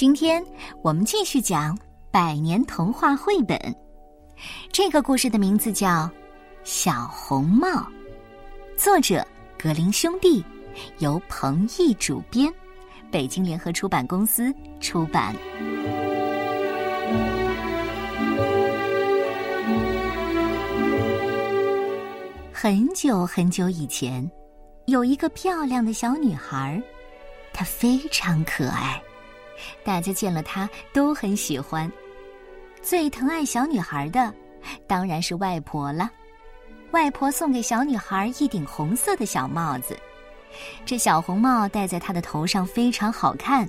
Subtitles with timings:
[0.00, 0.42] 今天
[0.80, 1.78] 我们继续讲
[2.10, 3.58] 百年童话绘本。
[4.72, 5.88] 这个故事的名字叫
[6.64, 7.68] 《小红帽》，
[8.78, 9.22] 作者
[9.58, 10.42] 格林兄弟，
[11.00, 12.50] 由彭毅主编，
[13.12, 14.50] 北京联合出版公司
[14.80, 15.36] 出版。
[22.50, 24.26] 很久很久以前，
[24.86, 26.82] 有一个漂亮的小女孩，
[27.52, 28.98] 她非常可爱。
[29.84, 31.90] 大家见了她都很喜欢，
[32.82, 34.32] 最疼爱小女孩的
[34.86, 36.10] 当然是外婆了。
[36.92, 39.96] 外婆送给小女孩一顶红色的小帽子，
[40.84, 43.68] 这小红帽戴在她的头上非常好看，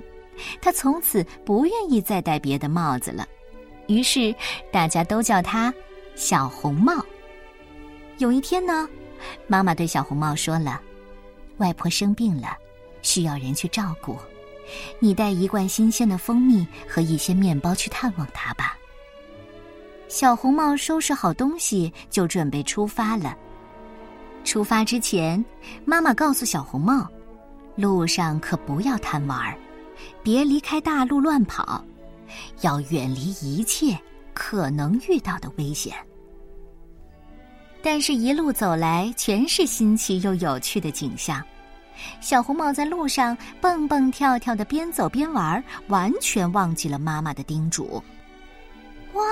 [0.60, 3.26] 她从此不愿意再戴别的帽子了，
[3.86, 4.34] 于是
[4.72, 5.72] 大家都叫她
[6.16, 7.04] 小红帽。
[8.18, 8.88] 有一天呢，
[9.46, 10.80] 妈妈对小红帽说了
[11.58, 12.56] ：“外婆生病了，
[13.02, 14.16] 需要人去照顾。”
[14.98, 18.76] 你带一罐新鲜的蜂蜜和一些面包去探望他吧。
[20.08, 23.36] 小红帽收拾好东西，就准备出发了。
[24.44, 25.42] 出发之前，
[25.84, 27.08] 妈妈告诉小红帽，
[27.76, 29.56] 路上可不要贪玩，
[30.22, 31.82] 别离开大路乱跑，
[32.60, 33.98] 要远离一切
[34.34, 35.94] 可能遇到的危险。
[37.82, 41.42] 但是，一路走来，全是新奇又有趣的景象。
[42.20, 48.02] 小红帽在路上蹦蹦跳跳的，边走边玩，完全忘记了妈妈的叮嘱。
[49.12, 49.22] 哇，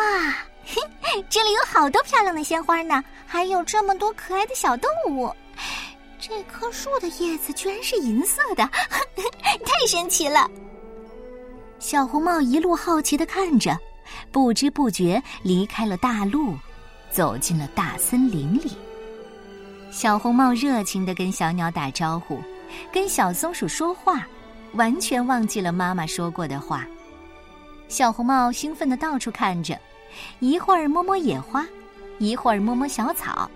[1.28, 5.34] 这里有好多漂亮的鲜花呢，还有这么多可爱的小动物。
[6.18, 8.68] 这棵树的叶子居然是银色的，
[9.64, 10.48] 太神奇了！
[11.78, 13.74] 小红帽一路好奇的看着，
[14.30, 16.54] 不知不觉离开了大路，
[17.10, 18.76] 走进了大森林里。
[19.90, 22.40] 小红帽热情的跟小鸟打招呼，
[22.92, 24.26] 跟小松鼠说话，
[24.74, 26.86] 完全忘记了妈妈说过的话。
[27.88, 29.78] 小红帽兴奋的到处看着，
[30.38, 31.66] 一会儿摸摸野花，
[32.18, 33.50] 一会儿摸摸小草。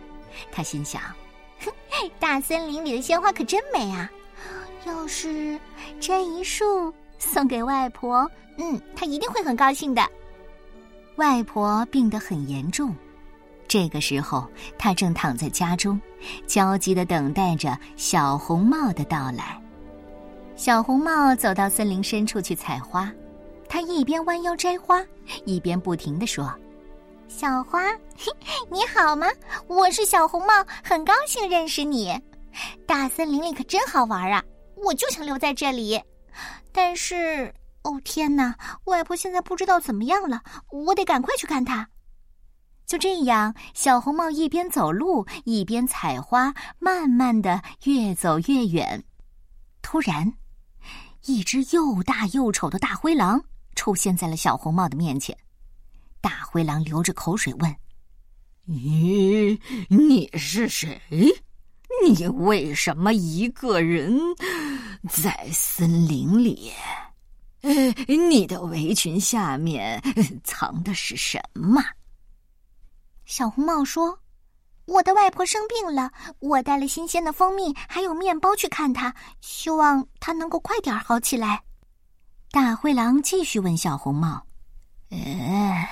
[0.51, 1.01] 他心想
[1.65, 1.71] ：“哼，
[2.19, 4.11] 大森林里的鲜花可真美啊！
[4.85, 5.59] 要是
[6.01, 8.29] 摘一束送给外婆，
[8.59, 10.03] 嗯，她一定会很高兴的。”
[11.17, 12.93] 外婆病得很严重。
[13.67, 14.47] 这个时候，
[14.79, 16.01] 他正躺在家中，
[16.47, 19.61] 焦急的等待着小红帽的到来。
[20.57, 23.11] 小红帽走到森林深处去采花，
[23.69, 25.05] 他一边弯腰摘花，
[25.45, 26.55] 一边不停的说
[27.27, 27.91] ：“小花，
[28.71, 29.27] 你好吗？
[29.67, 30.53] 我是小红帽，
[30.85, 32.17] 很高兴认识你。
[32.87, 34.45] 大森林里可真好玩啊！
[34.77, 36.01] 我就想留在这里。
[36.71, 38.55] 但是，哦天哪，
[38.85, 41.89] 外婆现在不知道怎么样了，我得赶快去看她。”
[42.87, 49.03] 就这样，小红帽一边走路一边采花，慢慢的越走越远。
[49.81, 50.35] 突然，
[51.25, 53.43] 一只又大又丑的大灰狼
[53.75, 55.37] 出现在了小红帽的面前。
[56.21, 57.75] 大灰狼流着口水问
[58.65, 59.59] ：“你
[59.89, 61.01] 你是谁？
[62.07, 64.19] 你为什么一个人
[65.09, 66.71] 在森林里？
[68.07, 70.03] 你的围裙下面
[70.45, 71.83] 藏的是什么？”
[73.25, 74.19] 小红帽说
[74.87, 81.63] ：“我的外婆生病了，我带了新鲜的蜂蜜还有面包去看她，希望她能够快点好起来。”
[82.53, 84.47] 大灰狼继续问小红帽
[85.11, 85.89] ：“呃，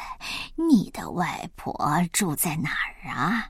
[0.56, 1.74] 你的外婆
[2.12, 3.48] 住在哪儿啊？”“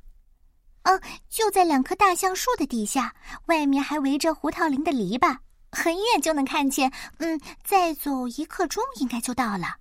[0.85, 3.15] 嗯，就在两棵大橡树的底下，
[3.47, 5.37] 外面还围着胡桃林的篱笆，
[5.71, 6.91] 很远就能看见。
[7.19, 9.77] 嗯，再走一刻钟应该就到了。”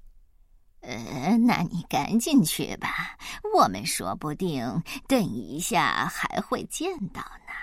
[0.81, 3.17] 呃，那你赶紧去吧，
[3.55, 7.53] 我们说不定等一下还会见到呢。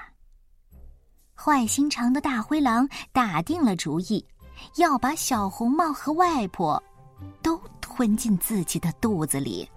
[1.35, 4.25] 坏心肠的大灰狼打定了主意，
[4.77, 6.83] 要把小红帽和外婆
[7.43, 9.69] 都吞进自己的肚子里。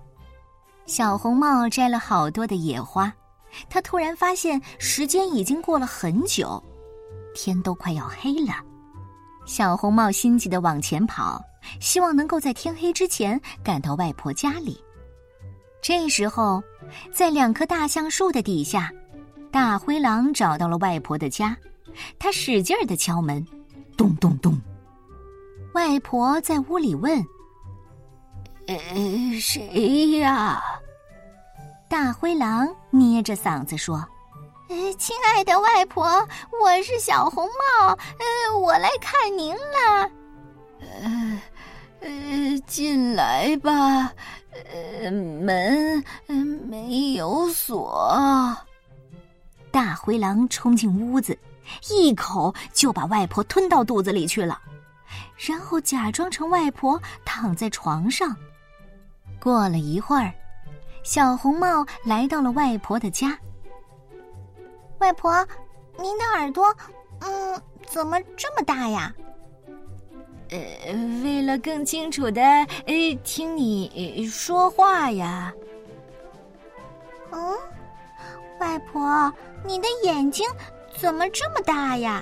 [0.86, 3.12] 小红帽摘了好多的野花，
[3.70, 6.64] 他突然发现时间已经过了很久，
[7.34, 8.54] 天都快要黑了。
[9.46, 11.42] 小红帽心急的往前跑。
[11.80, 14.82] 希望能够在天黑之前赶到外婆家里。
[15.82, 16.62] 这时候，
[17.12, 18.92] 在两棵大橡树的底下，
[19.52, 21.58] 大灰狼找到了外婆的家。
[22.18, 23.46] 他使劲儿的敲门，
[23.98, 24.58] 咚咚咚。
[25.74, 27.26] 外婆在屋里问
[28.68, 28.76] ：“呃，
[29.40, 30.64] 谁呀？”
[31.90, 33.98] 大灰狼捏着嗓子说
[34.70, 36.06] ：“呃，亲爱的外婆，
[36.64, 40.10] 我是小红帽，呃，我来看您了。”
[42.02, 42.42] 呃。
[42.68, 44.14] 进来吧。
[44.72, 46.04] 呃，门
[46.70, 48.56] 没有锁。
[49.72, 51.38] 大灰狼冲进屋子，
[51.90, 54.60] 一口就把外婆吞到肚子里去了。
[55.38, 58.34] 然后假装成外婆躺在床上。
[59.40, 60.32] 过了一会儿，
[61.04, 63.38] 小红帽来到了外婆的家。
[65.00, 65.46] 外婆，
[65.98, 66.74] 您的耳朵，
[67.20, 69.14] 嗯，怎么这么大呀？
[70.52, 70.94] 呃，
[71.24, 75.54] 为了更清楚的呃听你说话呀。
[77.32, 77.58] 嗯，
[78.60, 79.34] 外婆，
[79.66, 80.46] 你的眼睛
[80.98, 82.22] 怎么这么大呀？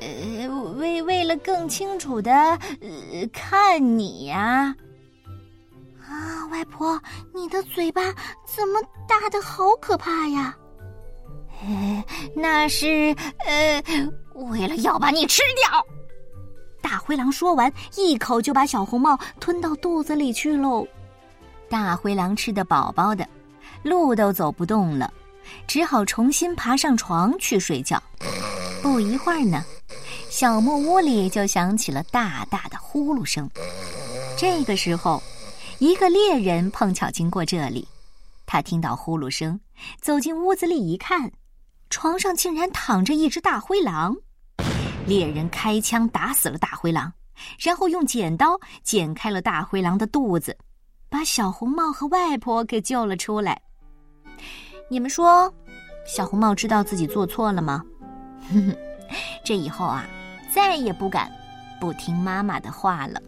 [0.00, 2.58] 呃，为为了更清楚的呃
[3.32, 4.74] 看你呀。
[6.00, 6.98] 啊，外婆，
[7.34, 8.02] 你的嘴巴
[8.46, 10.56] 怎么大的好可怕呀？
[11.62, 12.04] 呃，
[12.34, 13.14] 那是
[13.46, 13.82] 呃，
[14.50, 15.86] 为了要把你吃掉。
[16.94, 20.86] 大灰狼说完，一口就把小红帽吞到肚子里去喽。
[21.68, 23.28] 大灰狼吃得饱饱的，
[23.82, 25.12] 路都走不动了，
[25.66, 28.00] 只好重新爬上床去睡觉。
[28.80, 29.64] 不一会儿呢，
[30.30, 33.50] 小木屋里就响起了大大的呼噜声。
[34.38, 35.20] 这个时候，
[35.80, 37.88] 一个猎人碰巧经过这里，
[38.46, 39.58] 他听到呼噜声，
[40.00, 41.32] 走进屋子里一看，
[41.90, 44.14] 床上竟然躺着一只大灰狼。
[45.06, 47.12] 猎人开枪打死了大灰狼，
[47.58, 50.56] 然后用剪刀剪开了大灰狼的肚子，
[51.10, 53.60] 把小红帽和外婆给救了出来。
[54.90, 55.52] 你们说，
[56.06, 57.82] 小红帽知道自己做错了吗？
[59.44, 60.06] 这以后啊，
[60.54, 61.30] 再也不敢
[61.80, 63.20] 不听妈妈的话了。